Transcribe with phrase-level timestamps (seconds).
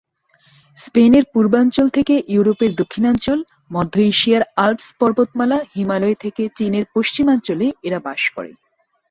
[0.77, 3.39] স্পেনের পূর্বাঞ্চল থেকে ইউরোপের দক্ষিণাঞ্চল,
[3.71, 8.51] মধ্য এশিয়ার আল্পস পর্বত মালা, হিমালয় থেকে চীনের পশ্চিমাঞ্চলে এরা বাস করে।